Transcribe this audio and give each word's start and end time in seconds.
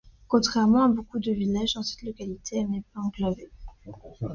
Contrairement 0.27 0.83
à 0.85 0.87
beaucoup 0.87 1.19
de 1.19 1.31
Villages 1.31 1.75
dans 1.75 1.83
cette 1.83 2.01
localité 2.01 2.57
elle 2.57 2.71
n'est 2.71 2.83
pas 2.91 3.01
enclavée. 3.01 3.51